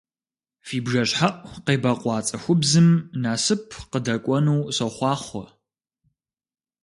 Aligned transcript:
Фи 0.67 0.77
бжэщхьэӀу 0.85 1.61
къебэкъуа 1.65 2.17
цӀыхубзым 2.27 2.89
насып 3.23 3.65
къыдэкӀуэну 3.91 4.61
сохъуахъуэ! 4.75 5.45